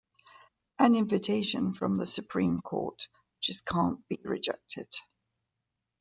[0.79, 3.07] An invitation from the Supreme Court
[3.39, 4.89] just can't be rejected.